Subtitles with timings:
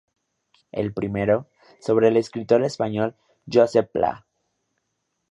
[0.71, 1.45] El primero,
[1.79, 3.13] sobre el escritor español
[3.45, 4.25] Josep Pla.